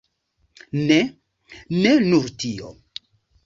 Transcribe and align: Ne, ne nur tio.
Ne, 0.87 0.97
ne 1.85 1.95
nur 2.09 2.29
tio. 2.45 2.77